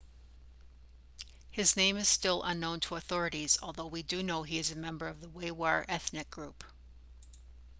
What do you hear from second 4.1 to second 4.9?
know he is a